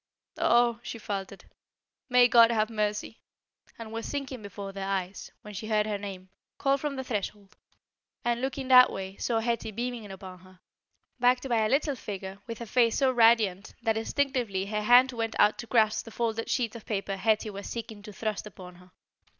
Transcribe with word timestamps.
"Oh!" 0.39 0.79
she 0.81 0.97
faltered, 0.97 1.45
"may 2.09 2.27
God 2.27 2.49
have 2.49 2.71
mercy!" 2.71 3.21
and 3.77 3.91
was 3.91 4.07
sinking 4.07 4.41
before 4.41 4.71
their 4.71 4.87
eyes, 4.87 5.31
when 5.43 5.53
she 5.53 5.67
heard 5.67 5.85
her 5.85 5.99
name, 5.99 6.29
called 6.57 6.81
from 6.81 6.95
the 6.95 7.03
threshold, 7.03 7.55
and, 8.25 8.41
looking 8.41 8.67
that 8.69 8.91
way, 8.91 9.15
saw 9.17 9.37
Hetty 9.41 9.69
beaming 9.69 10.11
upon 10.11 10.39
her, 10.39 10.59
backed 11.19 11.47
by 11.47 11.63
a 11.63 11.69
little 11.69 11.95
figure 11.95 12.39
with 12.47 12.61
a 12.61 12.65
face 12.65 12.97
so 12.97 13.11
radiant 13.11 13.75
that 13.83 13.95
instinctively 13.95 14.65
her 14.65 14.81
hand 14.81 15.11
went 15.11 15.35
out 15.39 15.59
to 15.59 15.67
grasp 15.67 16.05
the 16.05 16.09
folded 16.09 16.49
sheet 16.49 16.75
of 16.75 16.83
paper 16.87 17.15
Hetty 17.15 17.51
was 17.51 17.69
seeking 17.69 18.01
to 18.01 18.11
thrust 18.11 18.47
upon 18.47 18.77
her. 18.77 18.89